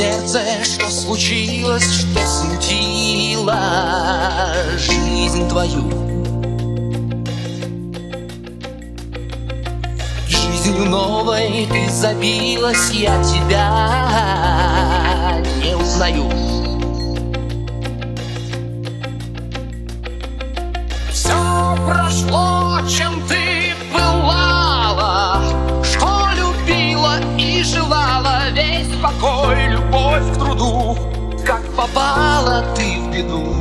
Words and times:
сердце, 0.00 0.40
что 0.64 0.88
случилось, 0.88 1.84
что 1.84 2.26
смутило 2.26 3.60
жизнь 4.78 5.46
твою. 5.46 5.90
Жизнью 10.26 10.86
новой 10.86 11.68
ты 11.70 11.90
забилась, 11.90 12.90
я 12.92 13.22
тебя 13.22 13.68
не 15.62 15.76
узнаю. 15.76 16.30
Все 21.12 21.76
прошло, 21.86 22.80
чем 22.88 23.22
ты 23.28 23.39
покой, 29.02 29.66
любовь 29.68 30.32
к 30.32 30.38
труду, 30.38 30.96
как 31.44 31.62
попала 31.74 32.64
ты 32.76 32.98
в 33.00 33.10
беду. 33.10 33.54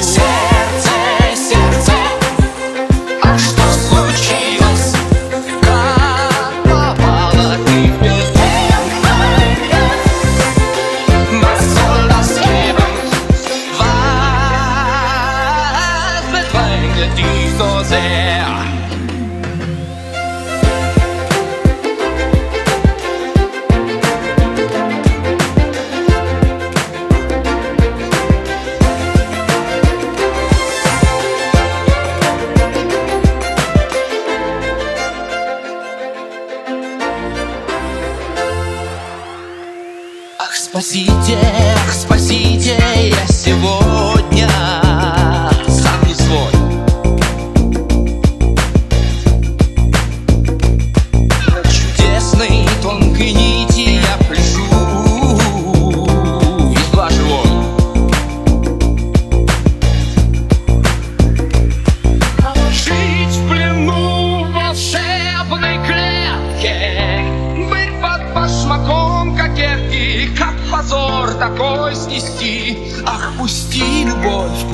Сердце, 0.00 0.90
сердце, 1.34 1.92
а 3.22 3.38
что 3.38 3.62
случилось? 3.72 4.94
Как 5.62 6.62
попала 6.64 7.56
ты 7.66 7.92
в 7.92 8.02
беду? 8.02 8.16
Das 12.08 12.30
geben? 12.34 12.92
Was 13.78 14.86
bedrängt 16.32 17.35
спасите, 40.76 41.38
спасите, 41.90 42.15
позор 70.76 71.32
такой 71.34 71.94
снести. 71.94 72.92
Ах, 73.06 73.32
пусти, 73.38 74.04
любовь, 74.04 74.65